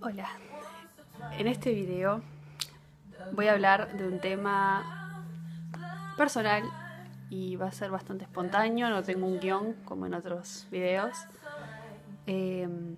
[0.00, 0.28] Hola,
[1.38, 2.22] en este video
[3.32, 5.22] voy a hablar de un tema
[6.16, 6.62] personal
[7.28, 11.26] y va a ser bastante espontáneo, no tengo un guion como en otros videos.
[12.26, 12.96] Em,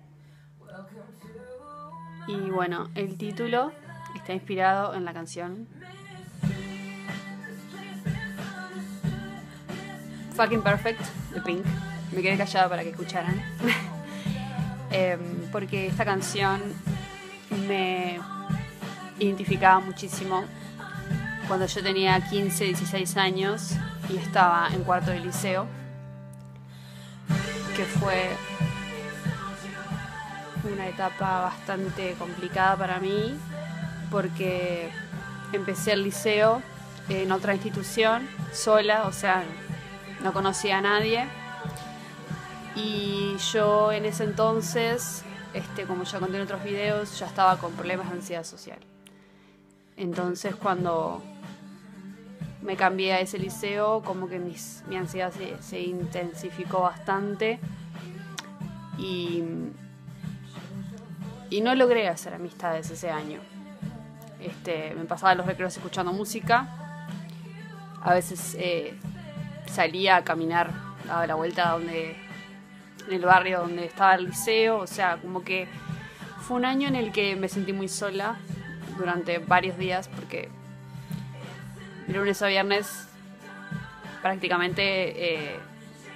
[2.29, 3.73] y bueno, el título
[4.15, 5.67] está inspirado en la canción
[10.31, 11.01] Fucking Perfect
[11.33, 11.65] de Pink.
[12.13, 13.41] Me quedé callada para que escucharan.
[14.89, 16.61] Em, porque esta canción
[17.67, 18.19] me
[19.19, 20.45] identificaba muchísimo
[21.47, 23.73] cuando yo tenía 15, 16 años
[24.09, 25.65] y estaba en cuarto de liceo,
[27.75, 28.29] que fue
[30.71, 33.37] una etapa bastante complicada para mí
[34.09, 34.89] porque
[35.53, 36.61] empecé el liceo
[37.09, 39.43] en otra institución, sola, o sea,
[40.23, 41.25] no conocía a nadie.
[42.77, 45.23] Y yo en ese entonces,
[45.53, 48.79] este, como ya conté en otros videos, ya estaba con problemas de ansiedad social.
[49.95, 51.23] Entonces cuando
[52.61, 57.59] me cambié a ese liceo, como que mi ansiedad se, se intensificó bastante
[58.97, 59.43] y,
[61.49, 63.39] y no logré hacer amistades ese año.
[64.39, 66.67] Este, me pasaba los recreos escuchando música.
[68.01, 68.97] A veces eh,
[69.71, 70.71] salía a caminar,
[71.07, 72.15] daba la vuelta donde,
[73.07, 74.77] en el barrio donde estaba el liceo.
[74.77, 75.67] O sea, como que
[76.41, 78.37] fue un año en el que me sentí muy sola
[78.97, 80.49] durante varios días porque
[82.07, 83.07] de lunes a viernes
[84.21, 85.59] prácticamente, eh,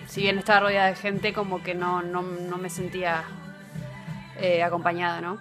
[0.07, 3.23] si bien estaba rodeada de gente, como que no, no, no me sentía
[4.39, 5.37] eh, acompañada, ¿no?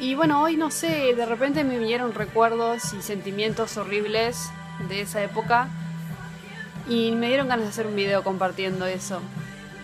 [0.00, 4.50] Y bueno, hoy no sé, de repente me vinieron recuerdos y sentimientos horribles
[4.88, 5.68] de esa época
[6.88, 9.20] y me dieron ganas de hacer un video compartiendo eso.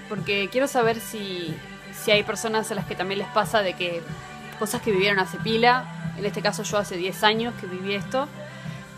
[0.09, 1.55] Porque quiero saber si,
[1.93, 4.03] si hay personas a las que también les pasa de que
[4.59, 8.29] cosas que vivieron hace pila, en este caso yo hace 10 años que viví esto,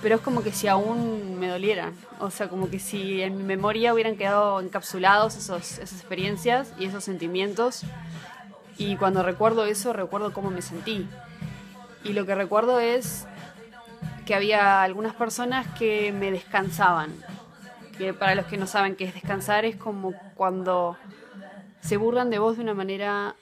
[0.02, 3.42] pero es como que si aún me dolieran, o sea, como que si en mi
[3.42, 7.82] memoria hubieran quedado encapsulados esos, esas experiencias y esos sentimientos,
[8.78, 11.08] y cuando recuerdo eso, recuerdo cómo me sentí.
[12.04, 13.26] Y lo que recuerdo es
[14.26, 17.12] que había algunas personas que me descansaban,
[17.98, 20.96] que para los que no saben qué es descansar es como cuando
[21.80, 23.34] se burlan de vos de una manera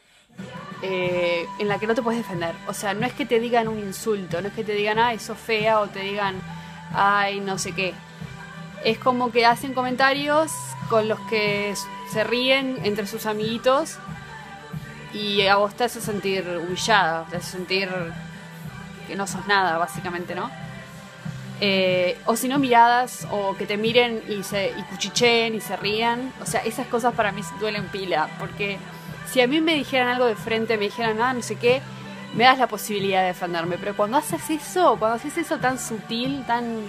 [0.83, 2.55] eh, en la que no te puedes defender.
[2.69, 5.19] O sea, no es que te digan un insulto, no es que te digan, ay,
[5.19, 6.41] sos fea, o te digan,
[6.93, 7.95] ay, no sé qué.
[8.85, 10.53] Es como que hacen comentarios
[10.91, 11.75] con los que
[12.13, 13.97] se ríen entre sus amiguitos
[15.15, 17.89] y a vos te hace sentir humillada, te hace sentir
[19.07, 20.51] que no sos nada, básicamente, ¿no?
[21.61, 25.77] Eh, o si no, miradas, o que te miren y, se, y cuchicheen y se
[25.77, 26.33] rían.
[26.43, 28.79] O sea, esas cosas para mí duelen pila, porque
[29.31, 31.81] si a mí me dijeran algo de frente, me dijeran, ah, no sé qué,
[32.35, 33.79] me das la posibilidad de defenderme.
[33.79, 36.83] Pero cuando haces eso, cuando haces eso tan sutil, tan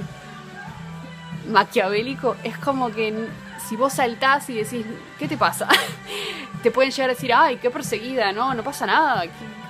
[1.50, 3.28] maquiavélico, es como que
[3.68, 4.86] si vos saltás y decís,
[5.20, 5.68] ¿qué te pasa?
[6.64, 9.26] te pueden llegar a decir, ay, qué perseguida, no, no pasa nada.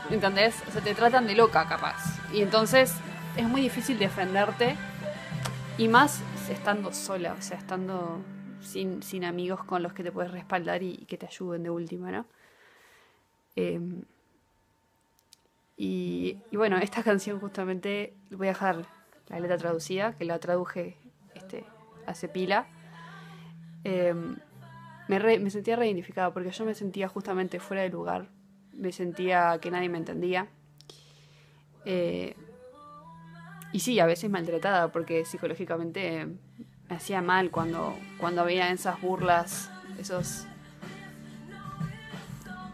[0.10, 0.56] ¿Entendés?
[0.68, 1.98] O sea, te tratan de loca, capaz.
[2.32, 2.94] Y entonces
[3.38, 4.76] es muy difícil defenderte.
[5.78, 8.22] Y más estando sola, o sea, estando
[8.62, 12.12] sin, sin amigos con los que te puedes respaldar y, que te ayuden de última,
[12.12, 12.26] ¿no?
[13.58, 14.04] Em,
[15.78, 18.86] y, bueno, esta canción justamente voy a dejar
[19.28, 20.98] la letra traducida, que la traduje
[21.34, 21.66] este,
[22.06, 22.68] hace pila.
[23.84, 24.14] Eh,
[25.10, 28.30] me, me sentía reidentificada porque yo me sentía justamente fuera de lugar,
[28.72, 30.48] me sentía que nadie me entendía.
[31.84, 32.36] Eh,
[33.76, 36.28] y sí, a veces maltratada porque psicológicamente
[36.88, 39.70] me hacía mal cuando, cuando había esas burlas,
[40.00, 40.46] esos,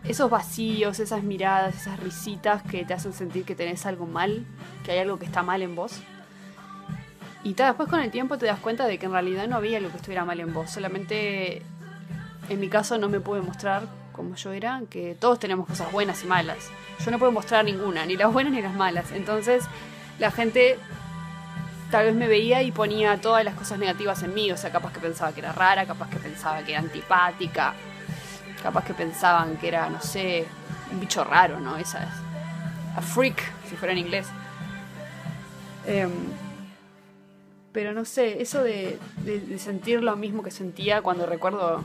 [0.03, 4.45] esos vacíos, esas miradas, esas risitas que te hacen sentir que tenés algo mal,
[4.85, 6.03] que hay algo que está mal en vos.
[7.44, 9.90] Y después con el tiempo te das cuenta de que en realidad no había algo
[9.90, 11.63] que estuviera mal en vos, solamente
[12.47, 16.23] en mi caso no me pude mostrar como yo era, que todos tenemos cosas buenas
[16.23, 16.70] y malas.
[17.03, 19.11] Yo no puedo mostrar ninguna, ni las buenas ni las malas.
[19.14, 19.64] Entonces
[20.22, 20.78] la gente
[21.90, 24.94] tal vez me veía y ponía todas las cosas negativas en mí, o sea, capaz
[24.94, 27.73] que pensaba que era rara, capaz que pensaba que era antipática,
[28.62, 30.46] capaz que pensaban que era, no sé,
[30.91, 31.76] un bicho raro, ¿no?
[31.76, 32.09] Esa es.
[32.96, 34.28] A freak, si fuera en inglés.
[35.88, 36.08] Eh,
[37.72, 39.00] pero no sé, eso de,
[39.58, 41.84] sentir lo mismo que sentía cuando recuerdo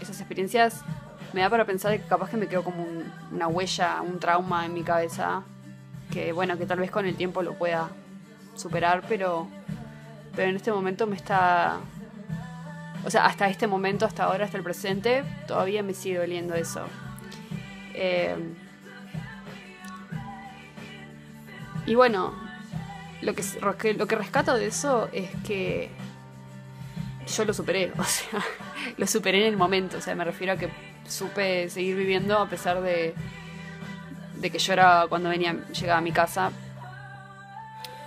[0.00, 0.80] esas experiencias
[1.34, 4.64] me da para pensar que capaz que me quedó como un, una huella, un trauma
[4.64, 5.42] en mi cabeza,
[6.12, 7.90] que bueno, que tal vez con el tiempo lo pueda
[8.54, 9.48] superar, pero,
[10.34, 11.78] pero en este momento me está...
[13.04, 16.84] O sea, hasta este momento, hasta ahora, hasta el presente, todavía me sigue doliendo eso.
[17.94, 18.36] Eh,
[21.86, 22.34] y bueno,
[23.22, 25.90] lo que, lo que rescato de eso es que
[27.26, 28.40] yo lo superé, o sea,
[28.96, 30.68] lo superé en el momento, o sea, me refiero a que
[31.06, 33.14] supe seguir viviendo a pesar de,
[34.40, 36.50] de que era cuando venía, llegaba a mi casa,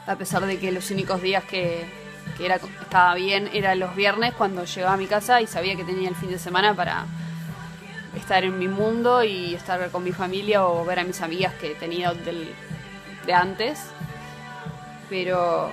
[0.08, 1.86] a pesar de que los únicos días que,
[2.38, 5.84] que era, estaba bien eran los viernes cuando llegaba a mi casa y sabía que
[5.84, 7.06] tenía el fin de semana para
[8.16, 11.76] estar en mi mundo y estar con mi familia o ver a mis amigas que
[11.76, 12.54] tenía del,
[13.26, 13.80] de antes.
[15.10, 15.72] Pero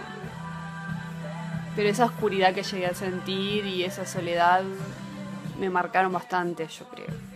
[1.79, 4.65] pero esa oscuridad que llegué a sentir y esa soledad
[5.61, 7.28] me marcaron bastante, yo creo.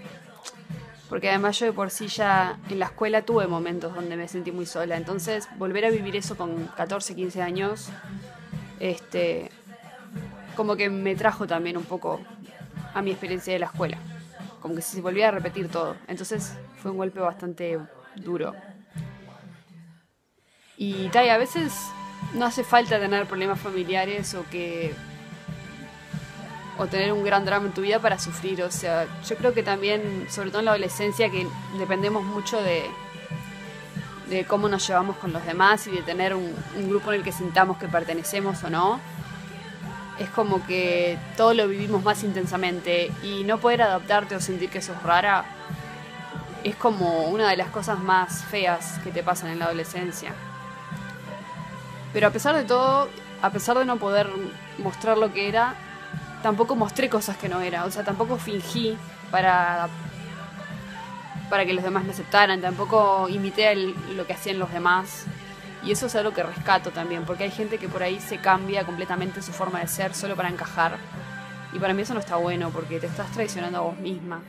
[1.13, 4.51] Porque además yo de por sí ya en la escuela tuve momentos donde me sentí
[4.51, 4.97] muy sola.
[4.97, 7.91] Entonces volver a vivir eso con 14, 15 años,
[8.81, 9.51] este,
[10.57, 12.19] como que me trajo también un poco
[12.95, 13.99] a mi experiencia de la escuela.
[14.63, 15.97] Como que se volvía a repetir todo.
[16.09, 17.79] Entonces fue un golpe bastante
[18.17, 18.55] duro.
[20.79, 21.75] Y tal, a veces
[22.33, 24.95] no hace falta tener problemas familiares o que
[26.79, 28.63] o tener un gran drama en tu vida para sufrir.
[28.63, 31.47] O sea, yo creo que también, sobre todo en la adolescencia, que
[31.79, 32.85] dependemos mucho de,
[34.29, 37.25] de cómo nos llevamos con los demás y de tener un, un, grupo en el
[37.25, 39.01] que sintamos que pertenecemos o no.
[40.19, 44.83] Es como que todo lo vivimos más intensamente y no poder adaptarte o sentir que
[44.83, 45.45] sos rara
[46.65, 50.33] es como una de las cosas más feas que te pasan en la adolescencia.
[52.13, 53.09] Pero a pesar de todo,
[53.41, 54.29] a pesar de no poder
[54.79, 55.75] mostrar lo que era,
[56.43, 57.85] tampoco mostré cosas que no era.
[57.85, 58.97] O sea, tampoco fingí
[59.31, 59.89] para,
[61.49, 62.61] para que los demás me aceptaran.
[62.61, 65.27] Tampoco imité lo que hacían los demás.
[65.85, 68.85] Y eso es algo que rescato también, porque hay gente que por ahí se cambia
[68.85, 70.97] completamente su forma de ser solo para encajar.
[71.73, 74.43] Y para mí eso no está bueno, porque te estás traicionando a vos misma.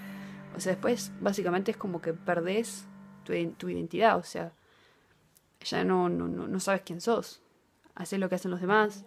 [0.55, 2.85] O sea, después básicamente es como que perdés
[3.23, 4.51] tu, tu identidad, o sea,
[5.61, 7.41] ya no, no, no sabes quién sos
[7.95, 9.05] haces lo que hacen los demás,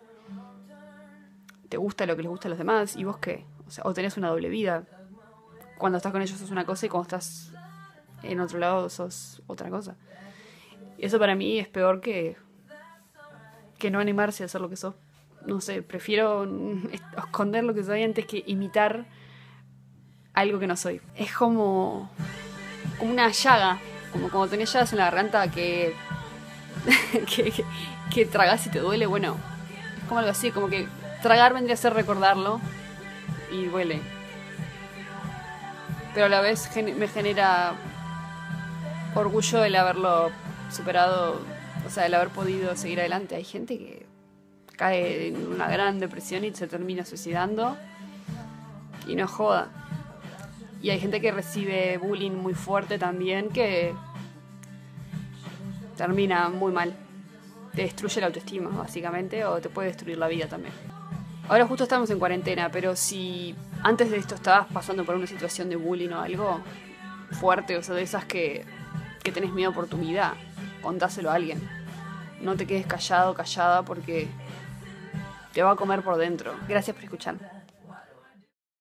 [1.68, 3.94] te gusta lo que les gusta a los demás, y vos qué, o, sea, o
[3.94, 4.84] tenés una doble vida.
[5.78, 7.52] Cuando estás con ellos sos una cosa y cuando estás
[8.22, 9.96] en otro lado sos otra cosa.
[10.98, 12.36] Y eso para mí es peor que,
[13.78, 14.94] que no animarse a hacer lo que sos.
[15.44, 16.48] No sé, prefiero
[17.16, 19.06] esconder lo que soy antes que imitar
[20.32, 21.00] algo que no soy.
[21.14, 22.10] Es como,
[22.98, 23.78] como una llaga,
[24.12, 25.94] como cuando tenés llagas en la garganta que
[27.34, 27.52] que,
[28.12, 29.36] que, tragas y te duele, bueno,
[29.98, 30.86] es como algo así, como que
[31.22, 32.60] tragar vendría a ser recordarlo
[33.52, 34.00] y duele.
[36.14, 37.74] Pero a la vez me genera
[39.14, 40.30] orgullo el haberlo
[40.70, 41.40] superado,
[41.86, 43.34] o sea, el haber podido seguir adelante.
[43.34, 44.06] Hay gente que
[44.76, 47.76] cae en una gran depresión y se termina suicidando
[49.06, 49.68] y no joda.
[50.82, 53.94] Y hay gente que recibe bullying muy fuerte también que
[55.96, 56.94] termina muy mal.
[57.74, 60.72] Te destruye la autoestima, básicamente, o te puede destruir la vida también.
[61.48, 65.68] Ahora justo estamos en cuarentena, pero si antes de esto estabas pasando por una situación
[65.68, 66.60] de bullying o algo
[67.30, 68.64] fuerte, o sea, de esas que,
[69.22, 70.34] que tenés miedo por tu vida,
[70.82, 71.60] contáselo a alguien.
[72.40, 74.26] No te quedes callado, callada, porque
[75.52, 76.52] te va a comer por dentro.
[76.68, 77.55] Gracias por escuchar.